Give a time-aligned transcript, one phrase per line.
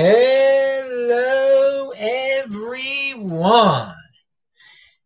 [0.00, 3.96] Hello, everyone.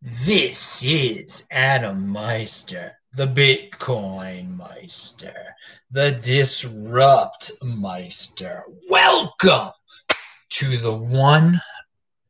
[0.03, 5.55] This is Adam Meister, the Bitcoin Meister,
[5.89, 8.61] the Disrupt Meister.
[8.87, 9.71] Welcome
[10.49, 11.59] to the One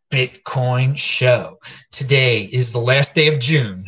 [0.09, 1.59] Bitcoin Show.
[1.91, 3.84] Today is the last day of June,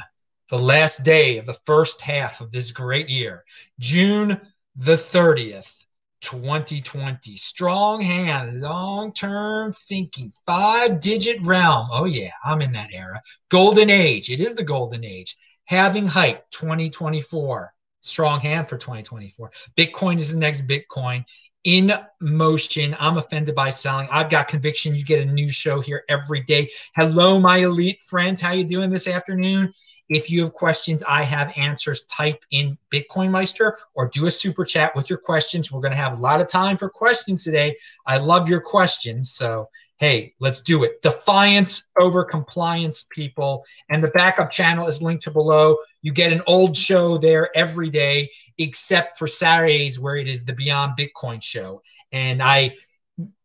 [0.49, 3.45] the last day of the first half of this great year,
[3.79, 4.37] June
[4.75, 5.84] the 30th.
[6.25, 7.35] 2020.
[7.37, 11.87] Strong hand, long term thinking, five digit realm.
[11.91, 13.21] Oh, yeah, I'm in that era.
[13.49, 14.31] Golden age.
[14.31, 15.35] It is the golden age.
[15.65, 17.71] Halving hype 2024.
[18.01, 19.51] Strong hand for 2024.
[19.75, 21.23] Bitcoin is the next Bitcoin
[21.63, 22.95] in motion.
[22.99, 24.07] I'm offended by selling.
[24.11, 24.95] I've got conviction.
[24.95, 26.69] You get a new show here every day.
[26.95, 28.41] Hello, my elite friends.
[28.41, 29.71] How you doing this afternoon?
[30.09, 32.03] If you have questions, I have answers.
[32.05, 35.71] Type in Bitcoin Meister or do a super chat with your questions.
[35.71, 37.75] We're going to have a lot of time for questions today.
[38.05, 39.31] I love your questions.
[39.31, 41.01] So, hey, let's do it.
[41.01, 43.65] Defiance over compliance, people.
[43.89, 45.77] And the backup channel is linked to below.
[46.01, 50.53] You get an old show there every day, except for Saturdays where it is the
[50.53, 51.81] Beyond Bitcoin show.
[52.11, 52.73] And I,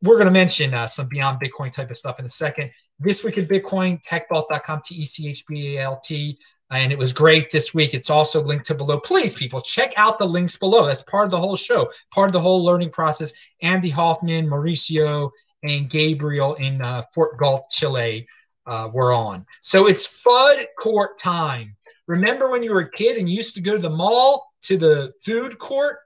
[0.02, 2.72] we're going to mention uh, some Beyond Bitcoin type of stuff in a second.
[3.00, 6.38] This week in Bitcoin, techbalt.com, T E C H B A L T.
[6.70, 7.94] And it was great this week.
[7.94, 9.00] It's also linked to below.
[9.00, 10.86] Please, people, check out the links below.
[10.86, 13.32] That's part of the whole show, part of the whole learning process.
[13.62, 15.30] Andy Hoffman, Mauricio,
[15.62, 18.28] and Gabriel in uh, Fort Gulf, Chile
[18.66, 19.44] uh, were on.
[19.62, 21.74] So it's FUD court time.
[22.06, 25.12] Remember when you were a kid and used to go to the mall to the
[25.24, 25.98] food court?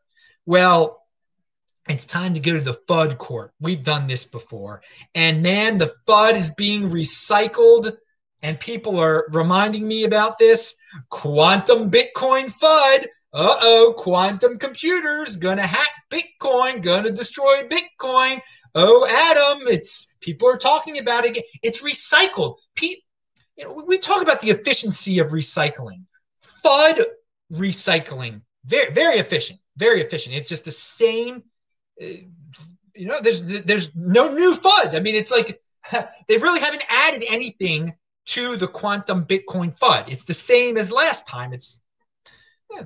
[0.47, 1.04] Well,
[1.89, 3.53] it's time to go to the FUD court.
[3.61, 4.81] We've done this before.
[5.15, 7.93] And man, the FUD is being recycled.
[8.43, 10.77] And people are reminding me about this.
[11.11, 13.07] Quantum Bitcoin FUD.
[13.37, 18.41] Uh oh, quantum computers gonna hack Bitcoin, gonna destroy Bitcoin.
[18.77, 21.37] Oh, Adam, it's people are talking about it.
[21.63, 22.57] It's recycled.
[22.77, 22.97] Pe-
[23.57, 26.05] you know, we talk about the efficiency of recycling.
[26.65, 27.03] FUD
[27.53, 30.37] recycling, very, very efficient, very efficient.
[30.37, 31.43] It's just the same
[31.99, 34.95] you know, there's there's no new FUD.
[34.95, 35.59] I mean, it's like
[36.29, 37.95] they really haven't added anything
[38.27, 40.09] to the quantum Bitcoin FUD.
[40.09, 41.53] It's the same as last time.
[41.53, 41.85] It's,
[42.73, 42.83] yeah,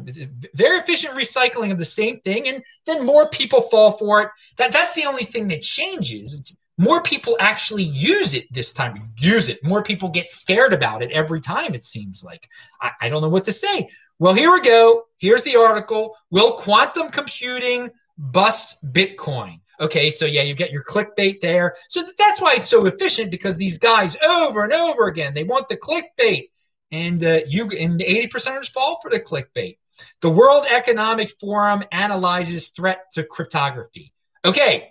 [0.54, 4.28] very efficient recycling of the same thing, and then more people fall for it.
[4.56, 6.38] That that's the only thing that changes.
[6.38, 8.96] It's more people actually use it this time.
[9.18, 9.58] Use it.
[9.64, 11.74] More people get scared about it every time.
[11.74, 12.48] It seems like
[12.80, 13.88] I, I don't know what to say.
[14.18, 15.04] Well, here we go.
[15.18, 16.16] Here's the article.
[16.30, 19.60] Will quantum computing bust Bitcoin.
[19.80, 21.74] Okay, so yeah, you get your clickbait there.
[21.88, 25.68] So that's why it's so efficient because these guys over and over again they want
[25.68, 26.48] the clickbait,
[26.90, 29.78] and uh, you and eighty percenters fall for the clickbait.
[30.20, 34.12] The World Economic Forum analyzes threat to cryptography.
[34.44, 34.88] Okay,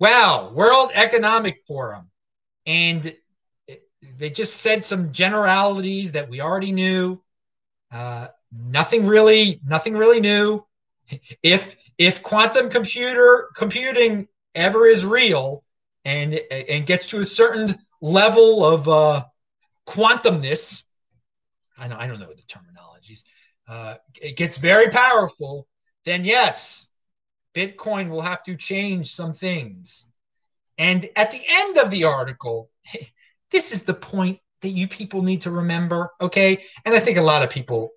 [0.00, 2.10] wow, World Economic Forum,
[2.66, 3.14] and
[4.16, 7.22] they just said some generalities that we already knew.
[7.92, 10.64] Uh, nothing really, nothing really new
[11.42, 15.64] if if quantum computer computing ever is real
[16.04, 17.68] and and gets to a certain
[18.00, 19.24] level of uh,
[19.86, 20.84] quantumness,
[21.78, 23.24] I don't, I don't know the terminologies.
[23.68, 25.66] Uh, it gets very powerful.
[26.04, 26.90] Then yes,
[27.54, 30.14] Bitcoin will have to change some things.
[30.78, 32.70] And at the end of the article,
[33.50, 36.62] this is the point that you people need to remember, okay?
[36.84, 37.90] And I think a lot of people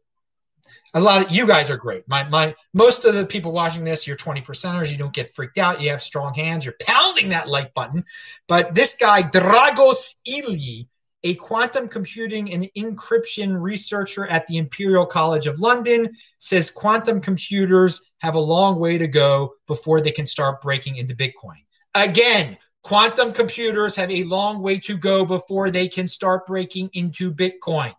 [0.96, 2.08] a lot of you guys are great.
[2.08, 4.92] My my most of the people watching this, you're 20 percenters.
[4.92, 5.82] You don't get freaked out.
[5.82, 6.66] You have strong hands.
[6.66, 8.04] You're pounding that like button.
[8.48, 10.88] But this guy, Dragos Ilie,
[11.26, 18.10] a quantum computing and encryption researcher at the Imperial College of London, says quantum computers
[18.20, 21.60] have a long way to go before they can start breaking into Bitcoin.
[21.94, 27.34] Again, quantum computers have a long way to go before they can start breaking into
[27.34, 27.94] Bitcoin.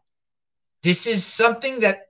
[0.82, 2.05] This is something that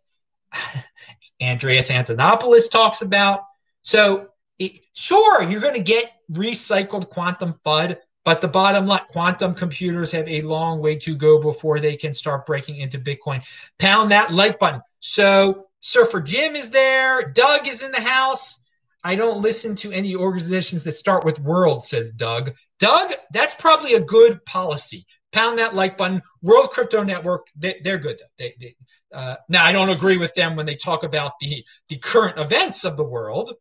[1.42, 3.40] Andreas Antonopoulos talks about.
[3.82, 4.28] So,
[4.58, 10.10] it, sure, you're going to get recycled quantum FUD, but the bottom line quantum computers
[10.12, 13.44] have a long way to go before they can start breaking into Bitcoin.
[13.78, 14.80] Pound that like button.
[15.00, 17.30] So, Surfer Jim is there.
[17.32, 18.64] Doug is in the house.
[19.04, 22.52] I don't listen to any organizations that start with world, says Doug.
[22.80, 25.06] Doug, that's probably a good policy.
[25.32, 26.22] Pound that like button.
[26.42, 28.20] World Crypto Network, they, are good.
[28.38, 28.74] They, they,
[29.12, 32.84] uh, now, I don't agree with them when they talk about the the current events
[32.84, 33.52] of the world,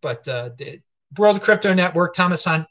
[0.00, 0.78] but uh, the
[1.18, 2.66] World Crypto Network, Thomas Hunt,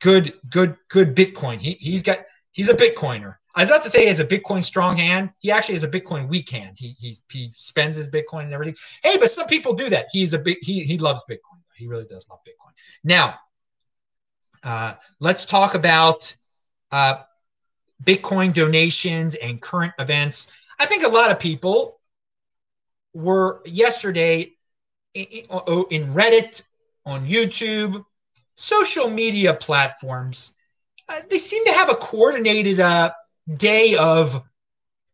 [0.00, 1.60] good, good, good Bitcoin.
[1.60, 2.18] He he's got
[2.52, 3.36] he's a Bitcoiner.
[3.54, 5.30] I was about to say he has a Bitcoin strong hand.
[5.38, 6.76] He actually has a Bitcoin weak hand.
[6.78, 8.76] He he, he spends his Bitcoin and everything.
[9.02, 10.06] Hey, but some people do that.
[10.12, 11.60] He's a big he he loves Bitcoin.
[11.76, 12.72] He really does love Bitcoin.
[13.04, 13.38] Now,
[14.64, 16.34] Uh, let's talk about
[16.90, 17.22] uh,
[18.04, 20.52] Bitcoin donations and current events.
[20.78, 22.00] I think a lot of people
[23.14, 24.52] were yesterday
[25.14, 26.68] in, Reddit,
[27.04, 28.04] on YouTube,
[28.54, 30.56] social media platforms.
[31.08, 33.10] Uh, they seem to have a coordinated uh,
[33.54, 34.42] day of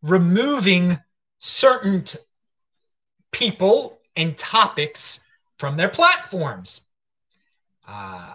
[0.02, 0.92] removing
[1.38, 2.04] certain
[3.32, 5.26] people and topics
[5.58, 6.86] from their platforms.
[7.88, 8.34] Uh,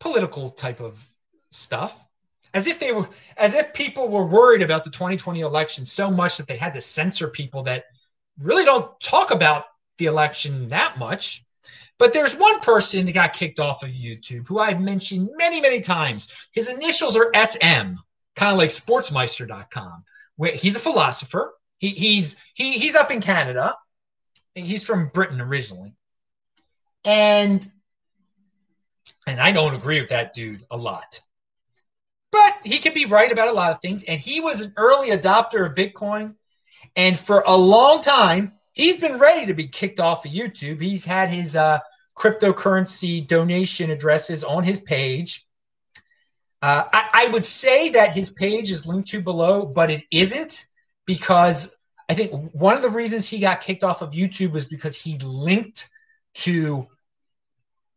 [0.00, 1.04] political type of
[1.50, 2.07] stuff
[2.54, 6.36] as if they were as if people were worried about the 2020 election so much
[6.36, 7.84] that they had to censor people that
[8.40, 9.64] really don't talk about
[9.98, 11.42] the election that much.
[11.98, 15.80] But there's one person that got kicked off of youtube who i've mentioned many many
[15.80, 16.48] times.
[16.54, 17.94] His initials are sm
[18.36, 20.04] kind of like sportsmeister.com
[20.36, 21.52] where he's a philosopher.
[21.78, 23.74] He, he's he, he's up in canada.
[24.54, 25.94] He's from britain originally.
[27.04, 27.66] And
[29.26, 31.20] and i don't agree with that dude a lot
[32.30, 34.04] but he can be right about a lot of things.
[34.04, 36.34] And he was an early adopter of Bitcoin.
[36.96, 40.80] And for a long time, he's been ready to be kicked off of YouTube.
[40.80, 41.78] He's had his uh,
[42.16, 45.44] cryptocurrency donation addresses on his page.
[46.60, 50.64] Uh, I, I, would say that his page is linked to below, but it isn't
[51.06, 51.78] because
[52.08, 55.18] I think one of the reasons he got kicked off of YouTube was because he
[55.18, 55.88] linked
[56.34, 56.88] to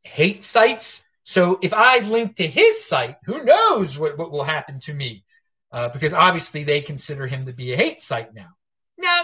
[0.04, 4.80] hate sites so if I link to his site, who knows what, what will happen
[4.82, 5.24] to me?
[5.72, 8.50] Uh, because obviously they consider him to be a hate site now.
[8.98, 9.22] Now,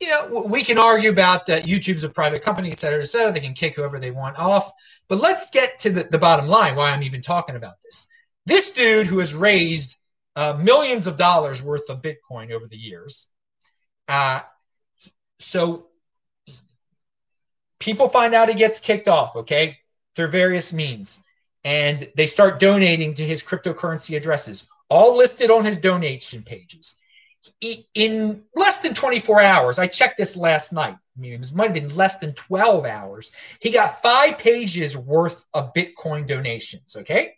[0.00, 3.32] you know, we can argue about uh, YouTube's a private company, et cetera, et cetera.
[3.32, 4.70] They can kick whoever they want off.
[5.08, 8.08] But let's get to the, the bottom line why I'm even talking about this.
[8.46, 10.00] This dude who has raised
[10.34, 13.30] uh, millions of dollars worth of Bitcoin over the years.
[14.08, 14.40] Uh,
[15.38, 15.88] so
[17.78, 19.78] people find out he gets kicked off, okay?
[20.14, 21.24] Through various means.
[21.64, 27.00] And they start donating to his cryptocurrency addresses, all listed on his donation pages.
[27.94, 30.96] In less than 24 hours, I checked this last night.
[31.16, 33.32] I mean, it might have been less than 12 hours.
[33.60, 36.96] He got five pages worth of Bitcoin donations.
[36.96, 37.34] Okay.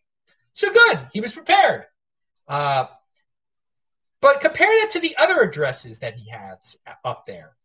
[0.53, 1.00] So good.
[1.12, 1.87] He was prepared.
[2.47, 2.87] Uh,
[4.20, 7.56] but compare that to the other addresses that he has up there.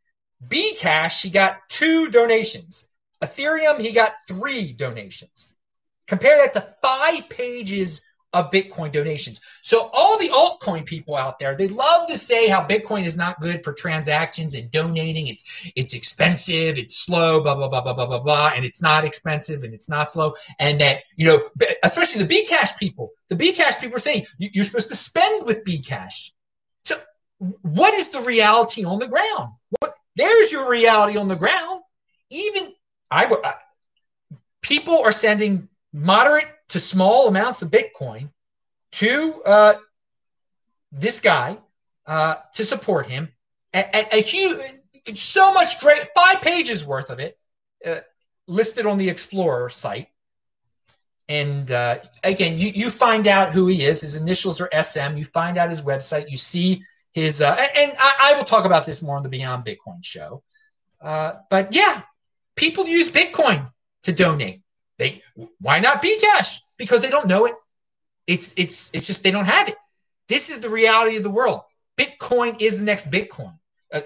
[0.47, 2.91] Bcash, he got two donations.
[3.23, 5.59] Ethereum, he got three donations.
[6.07, 9.41] Compare that to five pages of Bitcoin donations.
[9.61, 13.39] So all the altcoin people out there, they love to say how Bitcoin is not
[13.39, 15.27] good for transactions and donating.
[15.27, 19.03] It's it's expensive, it's slow, blah blah blah blah blah blah blah, and it's not
[19.03, 20.35] expensive and it's not slow.
[20.59, 21.49] And that you know,
[21.83, 26.31] especially the Bcash people, the Bcash people are saying you're supposed to spend with Bcash.
[26.85, 26.97] So
[27.63, 29.53] what is the reality on the ground?
[29.79, 31.81] What there's your reality on the ground.
[32.29, 32.73] Even
[33.11, 33.39] I would
[34.61, 38.29] people are sending moderate to small amounts of Bitcoin
[38.91, 39.73] to uh,
[40.91, 41.57] this guy
[42.05, 43.29] uh, to support him.
[43.73, 44.59] A, a, huge,
[45.13, 47.37] so much great, five pages worth of it
[47.85, 47.97] uh,
[48.47, 50.07] listed on the Explorer site.
[51.27, 54.01] And uh, again, you, you find out who he is.
[54.01, 55.15] His initials are SM.
[55.15, 56.29] You find out his website.
[56.29, 56.81] You see
[57.13, 60.41] his, uh, and I, I, will talk about this more on the Beyond Bitcoin show.
[60.99, 62.01] Uh, but yeah,
[62.59, 63.71] people use Bitcoin
[64.03, 64.61] to donate.
[64.97, 65.21] They
[65.61, 66.59] why not Bcash?
[66.77, 67.55] Because they don't know it.
[68.27, 69.75] It's it's it's just they don't have it.
[70.27, 71.61] This is the reality of the world.
[71.97, 73.57] Bitcoin is the next Bitcoin.
[73.93, 74.01] Uh,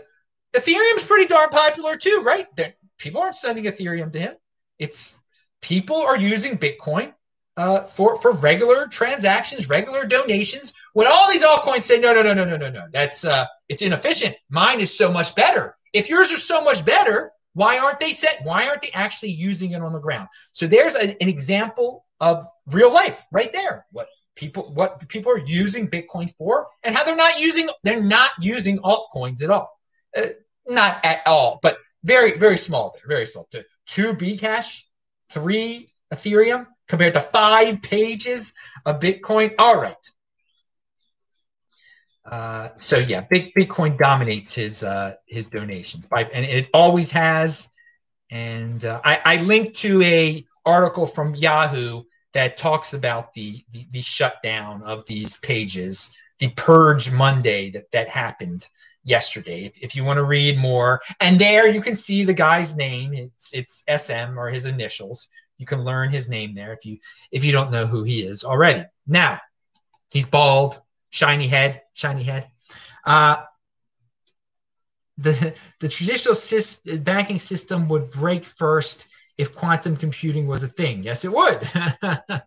[0.55, 2.45] Ethereum's pretty darn popular too, right?
[2.55, 4.35] They're, people aren't sending Ethereum to him.
[4.77, 5.23] It's
[5.61, 7.13] people are using Bitcoin
[7.57, 10.73] uh, for for regular transactions, regular donations.
[10.93, 13.81] When all these altcoins say no, no, no, no, no, no, no, that's uh, it's
[13.81, 14.35] inefficient.
[14.49, 15.75] Mine is so much better.
[15.91, 18.39] If yours are so much better, why aren't they set?
[18.43, 20.27] Why aren't they actually using it on the ground?
[20.51, 23.85] So there's an, an example of real life right there.
[23.91, 28.31] What people what people are using Bitcoin for, and how they're not using they're not
[28.39, 29.69] using altcoins at all.
[30.17, 30.27] Uh,
[30.67, 33.47] not at all, but very very small there, very small.
[33.51, 34.83] Two, two Bcash,
[35.29, 38.53] three Ethereum compared to five pages
[38.85, 39.53] of Bitcoin.
[39.59, 39.95] All right.
[42.25, 47.73] Uh, so yeah, big Bitcoin dominates his uh, his donations by, and it always has.
[48.31, 52.03] And uh, I, I linked to a article from Yahoo
[52.33, 58.07] that talks about the, the, the shutdown of these pages, the purge Monday that that
[58.07, 58.67] happened
[59.03, 59.65] yesterday.
[59.65, 63.11] If, if you want to read more, and there you can see the guy's name.
[63.13, 65.27] It's it's SM or his initials.
[65.57, 66.97] You can learn his name there if you
[67.31, 68.85] if you don't know who he is already.
[69.07, 69.39] Now,
[70.11, 70.81] he's bald
[71.13, 72.47] shiny head, shiny head.
[73.05, 73.43] Uh,
[75.17, 76.35] the the traditional
[77.03, 81.03] banking system would break first if quantum computing was a thing?
[81.03, 81.63] Yes, it would.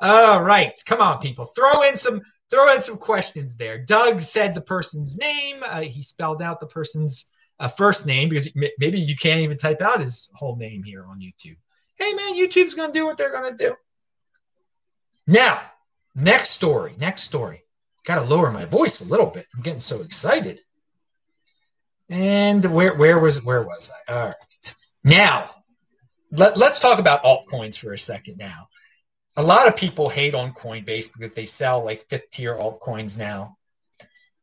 [0.00, 2.20] All right, come on, people, throw in some
[2.50, 3.78] throw in some questions there.
[3.78, 5.62] Doug said the person's name.
[5.64, 9.80] Uh, he spelled out the person's uh, first name because maybe you can't even type
[9.80, 11.56] out his whole name here on YouTube.
[11.98, 13.74] Hey, man, YouTube's going to do what they're going to do.
[15.26, 15.60] Now,
[16.14, 16.94] next story.
[17.00, 17.63] Next story.
[18.06, 19.46] Got to lower my voice a little bit.
[19.54, 20.60] I'm getting so excited.
[22.10, 24.12] And where where was where was I?
[24.12, 24.74] All right.
[25.04, 25.50] Now,
[26.32, 28.68] let, let's talk about altcoins for a second now
[29.36, 33.56] a lot of people hate on Coinbase because they sell like fifth tier altcoins now.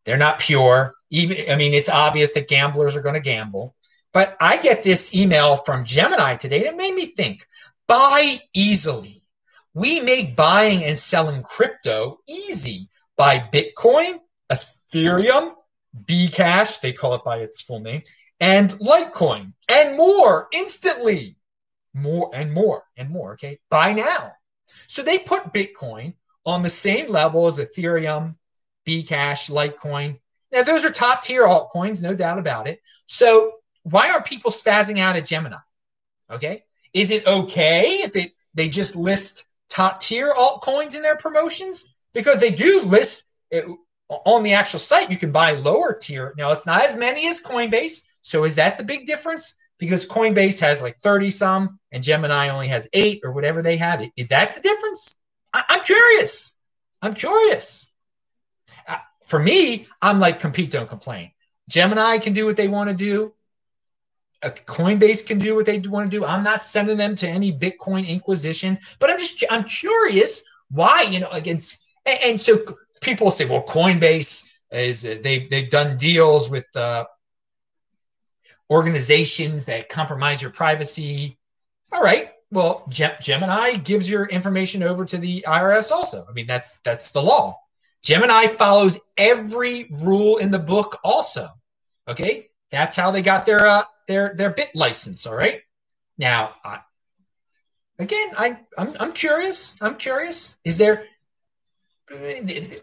[0.06, 0.96] They're not pure.
[1.10, 3.76] Even I mean, it's obvious that gamblers are going to gamble.
[4.14, 7.46] But I get this email from Gemini today that made me think
[7.88, 9.22] buy easily.
[9.74, 12.90] We make buying and selling crypto easy.
[13.22, 14.20] Buy Bitcoin,
[14.52, 15.54] Ethereum,
[16.06, 18.02] Bcash, they call it by its full name,
[18.40, 21.36] and Litecoin, and more instantly.
[21.94, 23.34] More and more and more.
[23.34, 23.60] Okay.
[23.70, 24.32] Buy now.
[24.88, 26.16] So they put Bitcoin
[26.48, 28.38] on the same level as Ethereum,
[28.88, 30.18] Bcash, Litecoin.
[30.52, 32.80] Now, those are top tier altcoins, no doubt about it.
[33.06, 33.52] So
[33.84, 35.58] why are people spazzing out at Gemini?
[36.32, 36.64] Okay.
[36.96, 41.96] Is it okay if it they just list top tier altcoins in their promotions?
[42.14, 43.66] Because they do list it,
[44.10, 46.34] on the actual site, you can buy lower tier.
[46.38, 48.06] Now, it's not as many as Coinbase.
[48.22, 49.56] So is that the big difference?
[49.82, 54.08] because Coinbase has like 30 some and Gemini only has eight or whatever they have.
[54.16, 55.18] Is that the difference?
[55.56, 56.56] I- am curious.
[57.02, 57.92] I'm curious.
[58.88, 61.32] Uh, for me, I'm like compete, don't complain.
[61.68, 63.34] Gemini can do what they want to do.
[64.44, 66.26] Uh, Coinbase can do what they want to do.
[66.26, 71.20] I'm not sending them to any Bitcoin inquisition, but I'm just I'm curious why you
[71.20, 72.58] know against and, and so
[73.02, 77.06] people say, well, Coinbase is uh, they've they've done deals with uh,
[78.70, 81.38] organizations that compromise your privacy.
[81.92, 82.32] All right.
[82.52, 86.26] Well, Gemini gives your information over to the IRS also.
[86.30, 87.56] I mean, that's that's the law.
[88.04, 91.48] Gemini follows every rule in the book also.
[92.10, 92.50] Okay?
[92.72, 95.62] That's how they got their uh, their their BitLicense, all right?
[96.18, 96.80] Now, I,
[98.00, 99.82] again, I I'm, I'm curious.
[99.82, 100.60] I'm curious.
[100.66, 101.06] Is there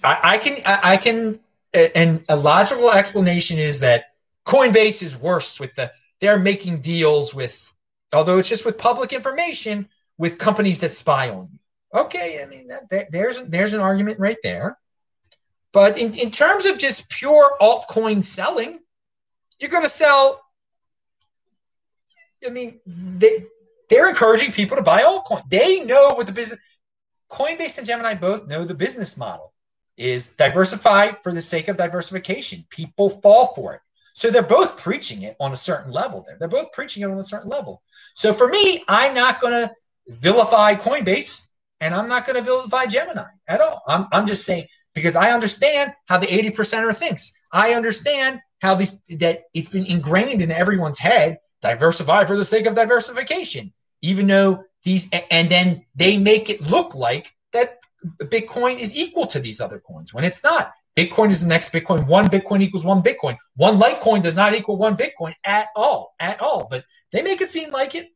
[0.04, 1.40] I, can I, I can
[1.75, 4.14] uh, and a logical explanation is that
[4.47, 7.73] Coinbase is worse with the they're making deals with,
[8.12, 11.58] although it's just with public information, with companies that spy on you.
[12.00, 14.78] Okay, I mean that, that, there's there's an argument right there.
[15.73, 18.78] But in, in terms of just pure altcoin selling,
[19.61, 20.42] you're going to sell.
[22.47, 23.44] I mean, they
[23.90, 25.42] they're encouraging people to buy altcoin.
[25.50, 26.61] They know what the business.
[27.30, 29.52] Coinbase and Gemini both know the business model
[29.97, 32.64] is diversify for the sake of diversification.
[32.70, 33.80] People fall for it.
[34.14, 36.37] So they're both preaching it on a certain level there.
[36.38, 37.82] They're both preaching it on a certain level.
[38.14, 39.73] So for me, I'm not going to
[40.08, 43.82] vilify Coinbase and I'm not going to vilify Gemini at all.
[43.87, 47.38] I'm, I'm just saying because I understand how the 80 percenter thinks.
[47.52, 52.66] I understand how these that it's been ingrained in everyone's head diversify for the sake
[52.66, 57.78] of diversification even though these and then they make it look like that
[58.23, 62.08] bitcoin is equal to these other coins when it's not Bitcoin is the next Bitcoin.
[62.08, 63.37] One Bitcoin equals one Bitcoin.
[63.54, 66.66] One Litecoin does not equal one Bitcoin at all, at all.
[66.68, 66.82] But
[67.12, 68.08] they make it seem like it.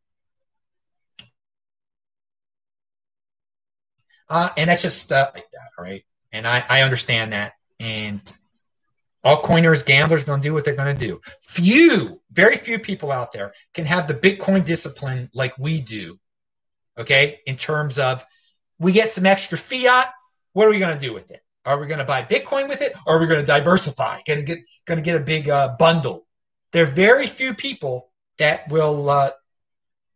[4.29, 6.03] Uh, and that's just stuff like that, right?
[6.33, 7.53] And I, I understand that.
[7.79, 8.21] And
[9.23, 11.21] all coiners, gamblers, going to do what they're going to do.
[11.41, 16.19] Few, very few people out there can have the Bitcoin discipline like we do.
[16.99, 18.25] Okay, in terms of
[18.79, 20.09] we get some extra fiat.
[20.53, 21.41] What are we going to do with it?
[21.65, 24.21] Are we going to buy Bitcoin with it, or are we going to diversify?
[24.27, 26.27] Going to get going to get a big uh, bundle.
[26.73, 29.31] There are very few people that will uh,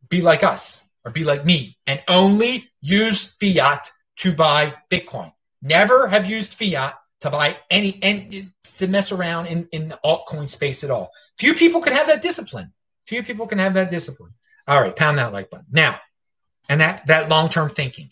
[0.08, 5.32] be like us or be like me and only use fiat to buy Bitcoin.
[5.62, 10.48] Never have used fiat to buy any and to mess around in, in the altcoin
[10.48, 11.10] space at all.
[11.38, 12.72] Few people can have that discipline.
[13.06, 14.32] Few people can have that discipline.
[14.66, 15.66] All right, pound that like button.
[15.70, 15.98] Now,
[16.68, 18.10] and that that long-term thinking.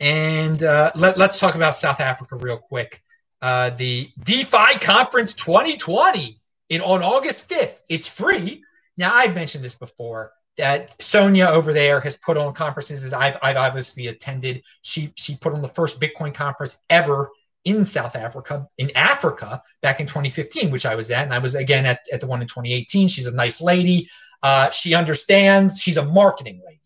[0.00, 3.00] And uh, let, us talk about South Africa real quick.
[3.40, 6.40] Uh, the DeFi Conference 2020
[6.70, 7.84] in on August 5th.
[7.88, 8.62] It's free.
[8.96, 13.38] Now I've mentioned this before that Sonia over there has put on conferences that I've,
[13.42, 14.64] I've obviously attended.
[14.82, 17.30] She she put on the first Bitcoin conference ever
[17.64, 21.24] in South Africa, in Africa, back in 2015, which I was at.
[21.24, 23.08] And I was again at, at the one in 2018.
[23.08, 24.08] She's a nice lady.
[24.42, 25.80] Uh, she understands.
[25.80, 26.80] She's a marketing lady.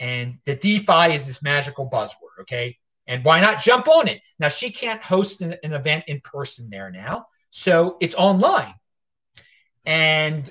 [0.00, 2.76] And the DeFi is this magical buzzword, okay?
[3.06, 4.20] And why not jump on it?
[4.38, 7.26] Now, she can't host an, an event in person there now.
[7.50, 8.74] So it's online.
[9.84, 10.48] And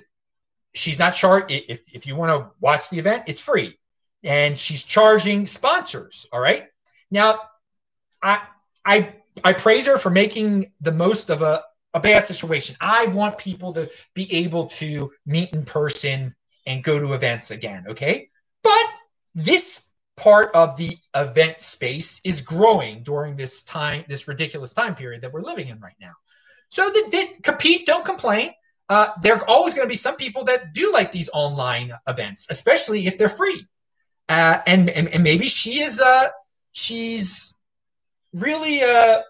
[0.74, 1.52] she's not charged.
[1.52, 3.78] If, if you want to watch the event, it's free.
[4.24, 6.28] And she's charging sponsors.
[6.32, 6.68] All right.
[7.12, 7.36] Now,
[8.22, 8.42] I,
[8.86, 11.62] I, I praise her for making the most of a,
[11.94, 12.76] a bad situation.
[12.82, 16.36] I want people to be able to meet in person
[16.66, 17.86] and go to events again.
[17.90, 18.30] Okay.
[18.64, 18.86] But
[19.36, 25.22] this part of the event space is growing during this time, this ridiculous time period
[25.22, 26.14] that we're living in right now.
[26.70, 28.52] So they, they compete, don't complain.
[28.90, 32.50] Uh, there are always going to be some people that do like these online events,
[32.50, 33.62] especially if they're free.
[34.30, 36.28] Uh, and, and, and maybe she is uh,
[36.72, 37.60] she's
[38.34, 39.22] really uh,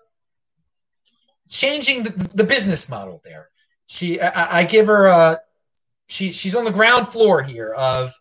[1.50, 3.50] changing the, the business model there.
[3.88, 5.36] She I, I give her a uh,
[6.08, 8.12] she she's on the ground floor here of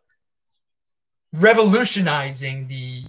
[1.34, 3.02] revolutionizing the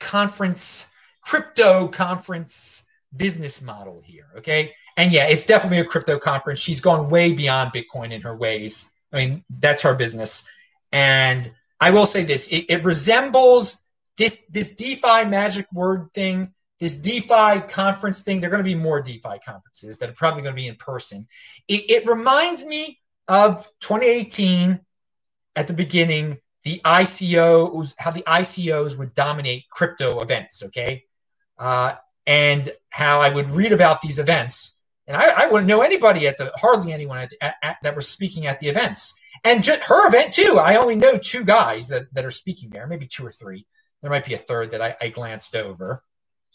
[0.00, 0.90] conference
[1.22, 4.26] crypto conference business model here.
[4.36, 4.72] Okay.
[4.96, 6.60] And yeah, it's definitely a crypto conference.
[6.60, 8.98] She's gone way beyond Bitcoin in her ways.
[9.12, 10.48] I mean, that's her business.
[10.92, 11.50] And
[11.80, 17.60] I will say this it, it resembles this this DeFi magic word thing, this DeFi
[17.68, 18.40] conference thing.
[18.40, 20.76] There are going to be more DeFi conferences that are probably going to be in
[20.76, 21.26] person.
[21.68, 24.80] It, it reminds me of 2018
[25.56, 30.64] at the beginning, the ICOs, how the ICOs would dominate crypto events.
[30.66, 31.04] Okay.
[31.58, 31.94] Uh,
[32.26, 36.38] and how I would read about these events and I, I wouldn't know anybody at
[36.38, 39.22] the hardly anyone at, at, at, that was speaking at the events.
[39.44, 40.58] And just her event too.
[40.60, 43.66] I only know two guys that, that are speaking there, maybe two or three.
[44.00, 46.02] There might be a third that I, I glanced over.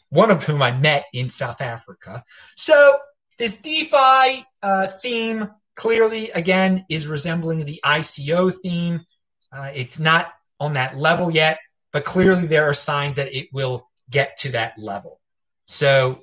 [0.09, 2.23] One of whom I met in South Africa.
[2.55, 2.97] So
[3.37, 9.05] this DeFi uh, theme clearly again is resembling the ICO theme.
[9.51, 11.59] Uh, it's not on that level yet,
[11.93, 15.19] but clearly there are signs that it will get to that level.
[15.67, 16.21] So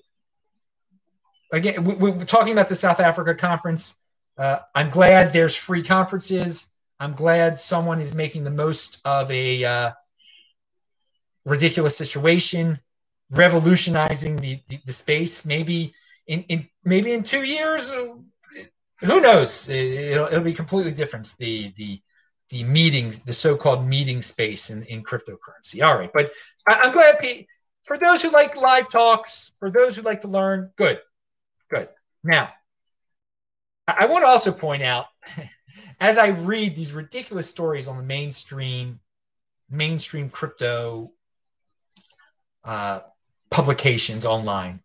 [1.53, 4.05] again, we, are talking about the South Africa conference.
[4.37, 6.75] Uh, I'm glad there's free conferences.
[7.01, 9.91] I'm glad someone is making the most of a uh,
[11.45, 12.79] ridiculous situation,
[13.31, 15.45] revolutionizing the, the, the, space.
[15.47, 15.95] Maybe
[16.27, 18.15] in, in maybe in two years, uh,
[19.01, 19.69] who knows?
[19.69, 21.35] It, will it'll be completely different.
[21.39, 22.01] The the
[22.51, 25.85] the meetings, the so-called meeting space in, in cryptocurrency.
[25.85, 26.31] All right, but
[26.69, 27.19] I, I'm glad.
[27.19, 27.47] Pete.
[27.85, 30.99] For those who like live talks, for those who like to learn, good.
[31.71, 31.89] Good.
[32.25, 32.51] Now,
[33.87, 35.07] I want to also point out,
[36.01, 38.99] as I read these ridiculous stories on the mainstream,
[39.71, 41.13] mainstream crypto
[42.65, 43.01] uh,
[43.51, 44.81] publications online,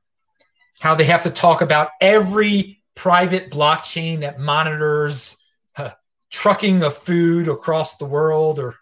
[0.79, 5.43] how they have to talk about every private blockchain that monitors
[5.77, 5.91] uh,
[6.31, 8.75] trucking of food across the world, or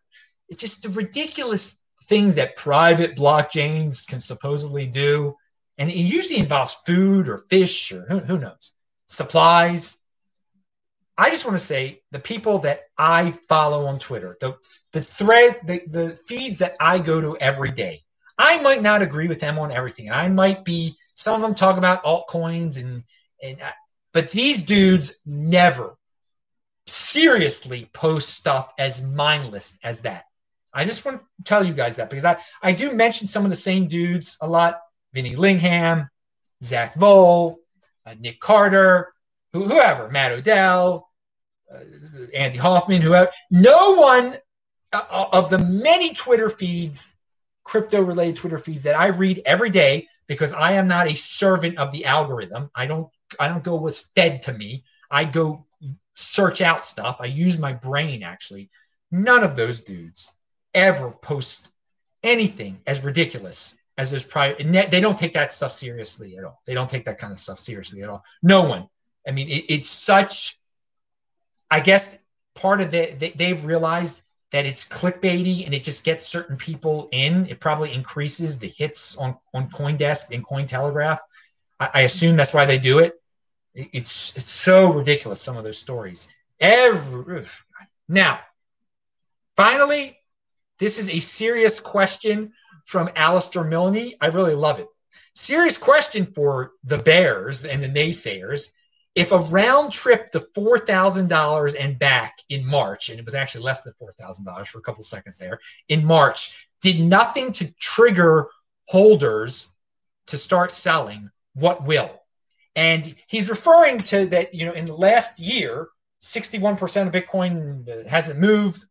[0.55, 5.35] just the ridiculous things that private blockchains can supposedly do.
[5.77, 8.73] And it usually involves food or fish or who, who knows
[9.07, 9.99] supplies.
[11.17, 14.55] I just want to say the people that i follow on twitter the,
[14.93, 17.99] the thread the, the feeds that i go to every day
[18.39, 21.54] i might not agree with them on everything and i might be some of them
[21.54, 23.04] talk about altcoins and
[23.43, 23.58] and
[24.13, 25.95] but these dudes never
[26.88, 30.23] seriously post stuff as mindless as that
[30.73, 33.52] i just want to tell you guys that because i i do mention some of
[33.52, 34.80] the same dudes a lot
[35.13, 36.10] Vinny Lingham,
[36.63, 37.58] Zack Voell,
[38.06, 39.13] uh, Nick Carter,
[39.52, 41.08] who, whoever, Matt Odell,
[41.73, 41.80] uh,
[42.36, 43.30] Andy Hoffman, whoever.
[43.52, 44.34] No one
[44.93, 47.18] uh, of the many Twitter feeds,
[47.69, 51.77] crypto related Twitter feeds that I read every day, because I am not a servant
[51.77, 52.71] of the algorithm.
[52.75, 53.08] I don't
[53.39, 54.84] I don't go what's fed to me.
[55.12, 55.67] I go
[56.15, 57.17] search out stuff.
[57.19, 58.71] I use my brain actually.
[59.12, 60.41] None of those dudes
[60.73, 61.69] ever post
[62.23, 66.60] anything as ridiculous as there's probably they don't take that stuff seriously at all.
[66.65, 68.23] They don't take that kind of stuff seriously at all.
[68.41, 68.88] No one.
[69.27, 70.58] I mean, it, it's such.
[71.69, 72.23] I guess
[72.55, 77.07] part of it they, they've realized that it's clickbaity and it just gets certain people
[77.12, 77.45] in.
[77.47, 81.17] It probably increases the hits on on CoinDesk and Cointelegraph.
[81.79, 83.13] I, I assume that's why they do it.
[83.75, 83.89] it.
[83.93, 85.41] It's it's so ridiculous.
[85.41, 86.35] Some of those stories.
[86.59, 87.43] Every
[88.07, 88.39] now,
[89.55, 90.17] finally,
[90.79, 92.51] this is a serious question
[92.85, 94.12] from Alistair Milne.
[94.19, 94.88] I really love it.
[95.35, 98.75] Serious question for the Bears and the naysayers.
[99.19, 103.82] If a round trip to $4,000 and back in March, and it was actually less
[103.82, 108.47] than $4,000 for a couple seconds there, in March, did nothing to trigger
[108.88, 109.77] holders
[110.27, 112.10] to start selling, what will?
[112.77, 115.89] And he's referring to that, you know, in the last year,
[116.21, 118.86] 61% of Bitcoin hasn't moved.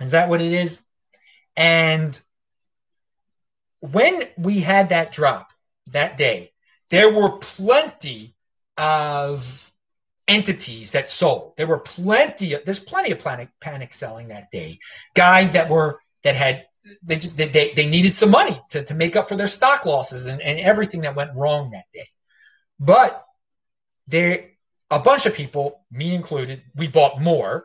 [0.00, 0.86] Is that what it is?
[1.54, 2.18] And
[3.80, 5.50] when we had that drop
[5.92, 6.52] that day,
[6.90, 8.34] there were plenty
[8.78, 9.70] of
[10.28, 11.54] entities that sold.
[11.56, 14.78] There were plenty of there's plenty of panic panic selling that day.
[15.14, 16.66] Guys that were that had
[17.02, 20.26] they just they, they needed some money to, to make up for their stock losses
[20.26, 22.06] and, and everything that went wrong that day.
[22.78, 23.24] But
[24.06, 24.50] there
[24.90, 27.64] a bunch of people, me included, we bought more.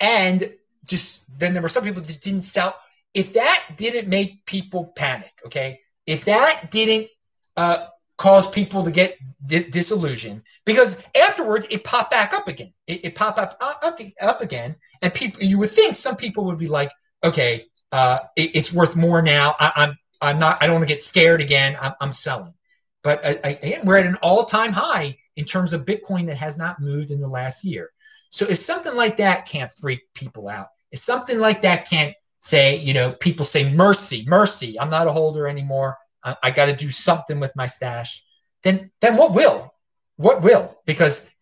[0.00, 0.42] And
[0.86, 2.76] just then there were some people that didn't sell.
[3.14, 7.08] If that didn't make people panic, okay, if that didn't
[7.56, 7.86] uh,
[8.18, 12.72] cause people to get di- disillusioned, because afterwards it popped back up again.
[12.86, 13.82] It, it popped up, up
[14.22, 16.90] up again, and people you would think some people would be like,
[17.24, 19.54] okay, uh, it, it's worth more now.
[19.60, 20.62] I, am I'm, I'm not.
[20.62, 21.76] I don't want to get scared again.
[21.80, 22.54] I'm, I'm selling.
[23.02, 26.80] But uh, again, we're at an all-time high in terms of Bitcoin that has not
[26.80, 27.90] moved in the last year.
[28.30, 32.78] So if something like that can't freak people out, if something like that can't say,
[32.78, 35.96] you know, people say mercy, mercy, I'm not a holder anymore.
[36.42, 38.24] I, got to do something with my stash.
[38.62, 39.70] Then, then what will?
[40.16, 40.76] What will?
[40.86, 41.34] Because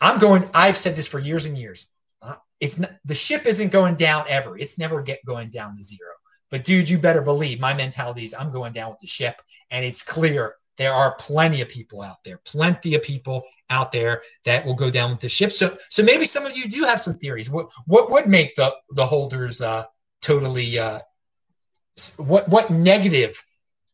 [0.00, 0.48] I'm going.
[0.54, 1.90] I've said this for years and years.
[2.22, 4.56] Uh, it's not, the ship isn't going down ever.
[4.56, 6.12] It's never get going down to zero.
[6.50, 9.36] But dude, you better believe my mentality is I'm going down with the ship,
[9.70, 14.22] and it's clear there are plenty of people out there, plenty of people out there
[14.44, 15.50] that will go down with the ship.
[15.50, 17.50] So, so maybe some of you do have some theories.
[17.50, 19.84] What what would make the the holders uh,
[20.20, 20.98] totally uh,
[22.18, 23.42] what what negative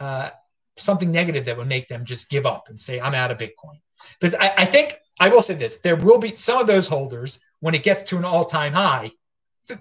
[0.00, 0.30] uh,
[0.76, 3.80] something negative that would make them just give up and say I'm out of Bitcoin?
[4.18, 7.44] Because I, I think I will say this: there will be some of those holders
[7.60, 9.10] when it gets to an all time high,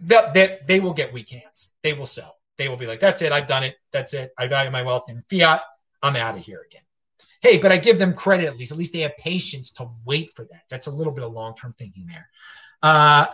[0.04, 1.76] that they, they will get weak hands.
[1.84, 2.36] They will sell.
[2.58, 3.32] They will be like, "That's it.
[3.32, 3.76] I've done it.
[3.92, 4.32] That's it.
[4.38, 5.62] I value my wealth in fiat.
[6.02, 6.82] I'm out of here again."
[7.42, 8.72] Hey, but I give them credit at least.
[8.72, 10.64] At least they have patience to wait for that.
[10.70, 12.28] That's a little bit of long term thinking there.
[12.82, 13.28] Uh,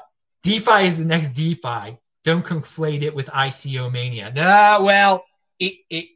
[0.43, 1.97] DeFi is the next DeFi.
[2.23, 4.31] Don't conflate it with ICO mania.
[4.35, 5.23] No, well,
[5.59, 6.07] it, it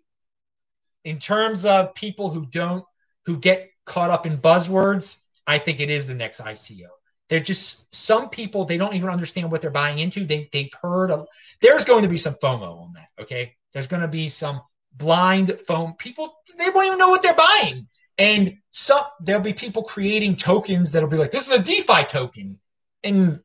[1.07, 2.83] in terms of people who don't
[3.25, 6.87] who get caught up in buzzwords, I think it is the next ICO.
[7.29, 10.25] They're just some people they don't even understand what they're buying into.
[10.25, 11.27] They they've heard of,
[11.61, 13.09] there's going to be some FOMO on that.
[13.21, 14.59] Okay, there's going to be some
[14.97, 19.83] blind phone people they won't even know what they're buying and some there'll be people
[19.83, 22.57] creating tokens that'll be like this is a defi token
[23.03, 23.39] and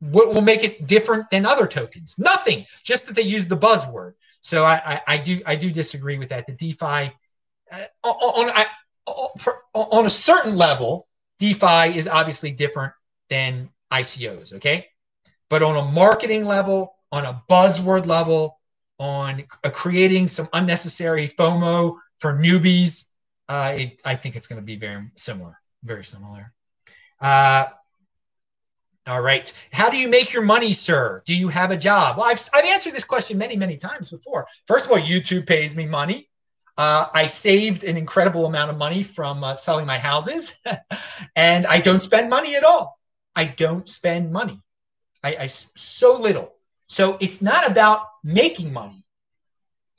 [0.00, 4.12] what will make it different than other tokens nothing just that they use the buzzword
[4.40, 7.12] so i i, I do i do disagree with that the defi
[7.72, 8.66] uh, on, on,
[9.74, 11.06] on a certain level
[11.38, 12.92] defi is obviously different
[13.28, 14.86] than icos okay
[15.48, 18.60] but on a marketing level on a buzzword level
[19.00, 23.12] on creating some unnecessary FOMO for newbies.
[23.48, 26.52] Uh, it, I think it's going to be very similar, very similar.
[27.20, 27.64] Uh,
[29.10, 29.52] all right.
[29.72, 31.22] How do you make your money, sir?
[31.26, 32.16] Do you have a job?
[32.16, 34.46] Well, I've, I've answered this question many, many times before.
[34.66, 36.28] First of all, YouTube pays me money.
[36.78, 40.62] Uh, I saved an incredible amount of money from uh, selling my houses,
[41.36, 42.98] and I don't spend money at all.
[43.34, 44.62] I don't spend money.
[45.24, 46.54] I, I so little.
[46.86, 49.04] So it's not about making money.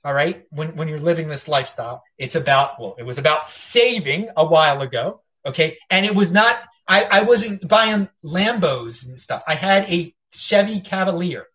[0.04, 0.46] All right.
[0.52, 4.82] When, when you're living this lifestyle, it's about, well, it was about saving a while
[4.82, 5.22] ago.
[5.46, 5.78] Okay.
[5.90, 9.44] And it was not, I, I wasn't buying Lambos and stuff.
[9.48, 11.48] I had a Chevy Cavalier.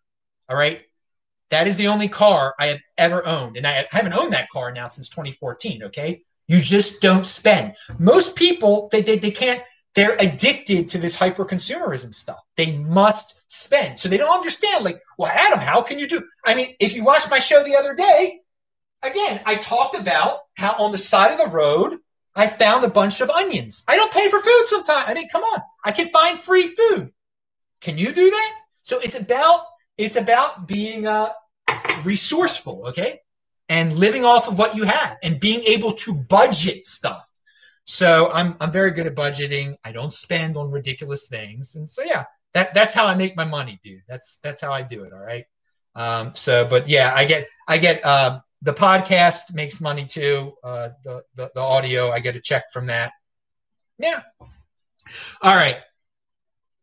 [0.49, 0.81] All right.
[1.51, 3.55] That is the only car I have ever owned.
[3.55, 5.83] And I haven't owned that car now since 2014.
[5.83, 6.21] Okay.
[6.47, 7.75] You just don't spend.
[7.99, 9.61] Most people, they, they, they can't,
[9.93, 12.39] they're addicted to this hyper consumerism stuff.
[12.55, 13.99] They must spend.
[13.99, 16.19] So they don't understand, like, well, Adam, how can you do?
[16.47, 18.39] I mean, if you watched my show the other day,
[19.03, 21.99] again, I talked about how on the side of the road,
[22.37, 23.83] I found a bunch of onions.
[23.87, 25.05] I don't pay for food sometimes.
[25.09, 27.11] I mean, come on, I can find free food.
[27.81, 28.51] Can you do that?
[28.83, 29.65] So it's about
[29.97, 31.29] it's about being uh,
[32.03, 33.19] resourceful, okay,
[33.69, 37.27] and living off of what you have and being able to budget stuff.
[37.85, 39.75] So I'm I'm very good at budgeting.
[39.83, 42.23] I don't spend on ridiculous things, and so yeah,
[42.53, 44.03] that that's how I make my money, dude.
[44.07, 45.13] That's that's how I do it.
[45.13, 45.45] All right.
[45.95, 50.53] Um, so, but yeah, I get I get uh, the podcast makes money too.
[50.63, 53.11] Uh, the, the the audio, I get a check from that.
[53.99, 54.21] Yeah.
[55.41, 55.77] All right.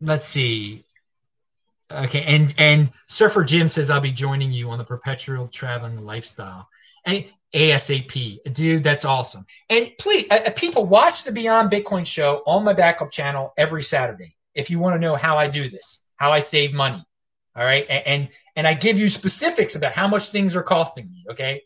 [0.01, 0.85] Let's see.
[1.93, 6.69] Okay, and and Surfer Jim says I'll be joining you on the perpetual traveling lifestyle.
[7.07, 8.53] And ASAP.
[8.53, 9.45] Dude, that's awesome.
[9.71, 14.35] And please, uh, people watch the Beyond Bitcoin show on my backup channel every Saturday
[14.55, 17.03] if you want to know how I do this, how I save money.
[17.57, 17.87] All right.
[17.89, 21.25] And, and, and I give you specifics about how much things are costing me.
[21.31, 21.63] Okay.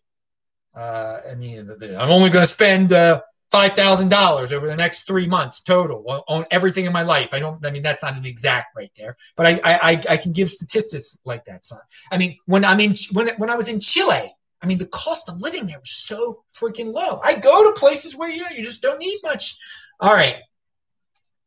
[0.75, 3.21] Uh, I mean, I'm only going to spend uh,
[3.53, 7.33] $5,000 over the next three months total on, on, everything in my life.
[7.33, 10.33] I don't, I mean, that's not an exact right there, but I, I, I can
[10.33, 11.65] give statistics like that.
[11.65, 11.81] Son.
[12.13, 15.31] I mean, when I'm in, when, when I was in Chile, I mean, the cost
[15.31, 17.21] of living there was so freaking low.
[17.25, 19.57] I go to places where you, know, you just don't need much.
[20.01, 20.37] All right.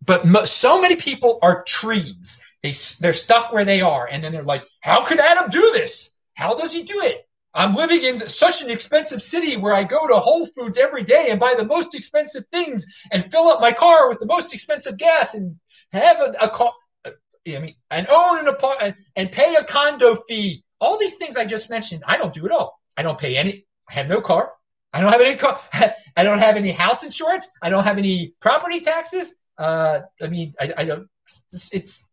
[0.05, 2.43] But so many people are trees.
[2.63, 6.17] They they're stuck where they are, and then they're like, "How could Adam do this?
[6.35, 7.27] How does he do it?
[7.53, 11.27] I'm living in such an expensive city where I go to Whole Foods every day
[11.29, 14.97] and buy the most expensive things and fill up my car with the most expensive
[14.97, 15.57] gas and
[15.91, 16.71] have a, a car.
[17.05, 20.63] I mean, and own an apartment and pay a condo fee.
[20.79, 22.79] All these things I just mentioned, I don't do at all.
[22.95, 23.65] I don't pay any.
[23.89, 24.53] I have no car.
[24.93, 25.57] I don't have any car.
[26.17, 27.49] I don't have any house insurance.
[27.61, 29.40] I don't have any property taxes.
[29.57, 31.07] Uh, I mean, I, I don't.
[31.51, 32.11] It's, it's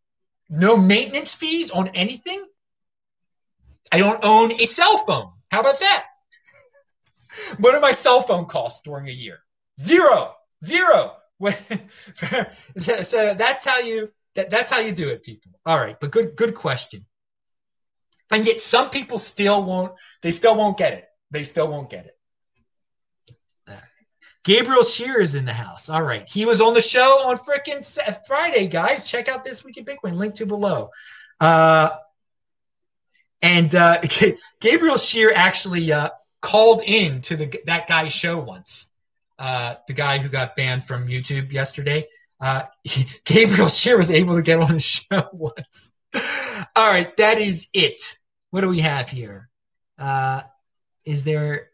[0.48, 2.44] no maintenance fees on anything.
[3.92, 5.30] I don't own a cell phone.
[5.50, 6.04] How about that?
[7.58, 9.38] what are my cell phone costs during a year?
[9.80, 11.14] Zero, zero.
[12.76, 15.52] so that's how you that, that's how you do it, people.
[15.64, 17.06] All right, but good good question.
[18.30, 19.92] And yet some people still won't.
[20.22, 21.04] They still won't get it.
[21.30, 22.12] They still won't get it.
[24.48, 25.90] Gabriel Shear is in the house.
[25.90, 26.26] All right.
[26.26, 27.84] He was on the show on freaking
[28.26, 29.04] Friday, guys.
[29.04, 30.14] Check out This Week in Bitcoin.
[30.14, 30.88] Link to below.
[31.38, 31.90] Uh,
[33.42, 33.98] and uh,
[34.60, 36.08] Gabriel Shear actually uh,
[36.40, 38.96] called in to the, that guy's show once.
[39.38, 42.06] Uh, the guy who got banned from YouTube yesterday.
[42.40, 42.62] Uh,
[43.26, 45.98] Gabriel Shear was able to get on the show once.
[46.74, 48.00] All right, that is it.
[48.48, 49.50] What do we have here?
[49.98, 50.40] Uh,
[51.04, 51.67] is there,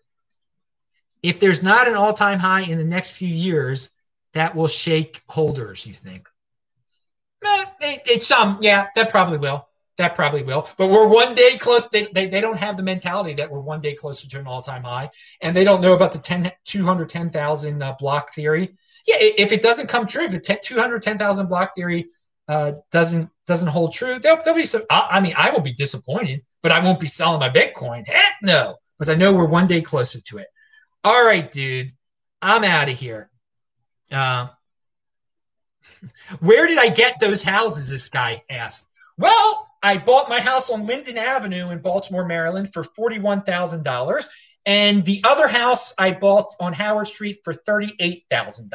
[1.24, 3.94] if there's not an all time high in the next few years,
[4.34, 6.28] that will shake holders, you think?
[7.42, 9.66] Eh, it's some, yeah, that probably will.
[9.96, 10.68] That probably will.
[10.76, 11.88] But we're one day close.
[11.88, 14.60] They, they, they don't have the mentality that we're one day closer to an all
[14.60, 15.08] time high.
[15.40, 18.74] And they don't know about the 10, 210,000 uh, block theory.
[19.06, 22.08] Yeah, if it doesn't come true, if the 210,000 block theory
[22.48, 24.82] uh, doesn't doesn't hold true, there'll, there'll be some.
[24.90, 28.06] I, I, mean, I will be disappointed, but I won't be selling my Bitcoin.
[28.06, 30.46] Heck no, because I know we're one day closer to it.
[31.04, 31.92] All right, dude,
[32.40, 33.30] I'm out of here.
[34.10, 34.48] Uh,
[36.40, 37.90] where did I get those houses?
[37.90, 38.90] This guy asked.
[39.18, 44.28] Well, I bought my house on Linden Avenue in Baltimore, Maryland for $41,000.
[44.66, 48.70] And the other house I bought on Howard Street for $38,000.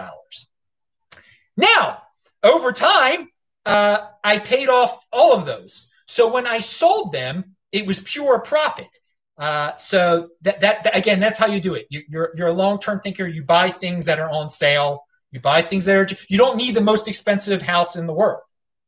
[1.57, 2.03] Now,
[2.43, 3.27] over time,
[3.65, 5.89] uh, I paid off all of those.
[6.05, 8.99] So when I sold them, it was pure profit.
[9.39, 11.87] Uh, so that, that, that, again, that's how you do it.
[11.89, 13.25] You, you're you're a long term thinker.
[13.25, 15.05] You buy things that are on sale.
[15.31, 16.07] You buy things that are.
[16.27, 18.41] You don't need the most expensive house in the world.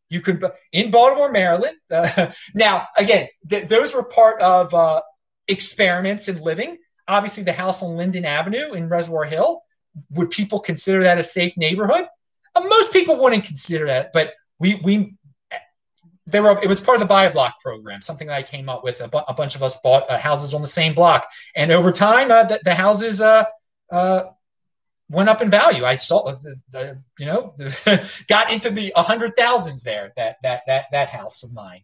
[0.09, 1.77] You could in Baltimore, Maryland.
[1.89, 5.01] Uh, now, again, th- those were part of uh,
[5.47, 6.77] experiments in living.
[7.07, 9.63] Obviously, the house on Linden Avenue in Reservoir Hill.
[10.11, 12.05] Would people consider that a safe neighborhood?
[12.55, 15.15] Uh, most people wouldn't consider that, but we we
[16.31, 18.69] there were it was part of the buy a block program, something that I came
[18.69, 19.01] up with.
[19.01, 21.91] A, bu- a bunch of us bought uh, houses on the same block, and over
[21.91, 23.43] time, uh, the, the, houses uh,
[23.91, 24.23] uh,
[25.09, 25.85] went up in value.
[25.85, 27.53] I saw the, the you know
[28.27, 30.11] got into the hundred thousands there.
[30.15, 31.81] That that that that house of mine.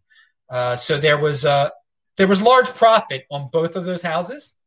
[0.50, 1.70] Uh, so there was uh,
[2.18, 4.58] there was large profit on both of those houses,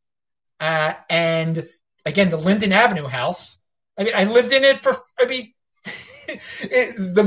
[0.61, 1.69] uh, and
[2.07, 3.62] again the Linden Avenue house.
[3.99, 4.93] I mean, I lived in it for.
[5.21, 5.53] I mean,
[6.29, 7.25] it, the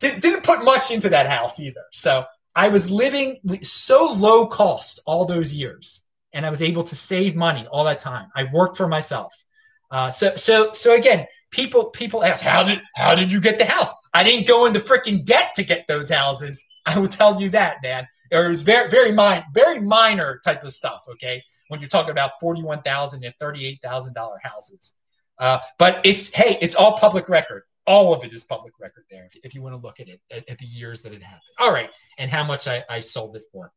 [0.00, 1.84] didn't put much into that house either.
[1.92, 6.96] So I was living so low cost all those years, and I was able to
[6.96, 8.28] save money all that time.
[8.34, 9.32] I worked for myself.
[9.90, 13.64] Uh, so so so again, people people ask how did how did you get the
[13.64, 13.92] house?
[14.12, 16.66] I didn't go into freaking debt to get those houses.
[16.86, 18.06] I will tell you that, man.
[18.30, 21.02] It was very very minor very minor type of stuff.
[21.12, 24.96] Okay, when you're talking about forty one thousand and thirty eight thousand dollar houses.
[25.38, 27.62] Uh, but it's hey, it's all public record.
[27.88, 29.24] All of it is public record there.
[29.24, 31.42] If, if you want to look at it at, at, the years that it happened.
[31.58, 33.72] All right, and how much I, I sold it for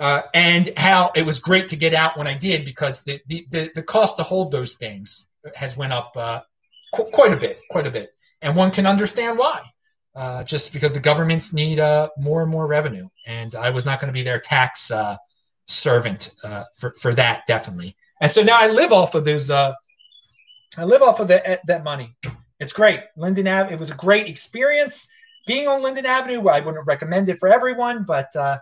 [0.00, 3.44] uh, and how it was great to get out when I did because the, the,
[3.50, 6.40] the, the cost to hold those things has went up uh,
[6.94, 8.14] qu- quite a bit, quite a bit.
[8.42, 9.60] And one can understand why.
[10.16, 13.08] Uh, just because the governments need uh, more and more revenue.
[13.26, 15.16] And I was not going to be their tax uh,
[15.68, 17.94] servant uh, for, for that, definitely.
[18.20, 19.72] And so now I live off of those, I
[20.78, 22.16] live off of the, that money.
[22.60, 23.00] It's great.
[23.16, 25.10] Linden Ave, it was a great experience
[25.46, 26.46] being on Linden Avenue.
[26.48, 28.58] I wouldn't recommend it for everyone, but uh,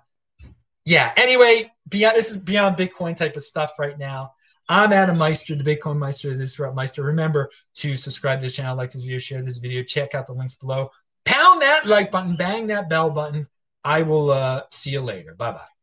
[0.84, 1.12] yeah.
[1.16, 4.32] Anyway, beyond this is beyond Bitcoin type of stuff right now.
[4.70, 6.30] I'm Adam Meister, the Bitcoin Meister.
[6.30, 7.02] This is Rob Meister.
[7.02, 10.34] Remember to subscribe to this channel, like this video, share this video, check out the
[10.34, 10.90] links below.
[11.24, 13.48] Pound that like button, bang that bell button.
[13.84, 15.34] I will uh, see you later.
[15.34, 15.77] Bye bye.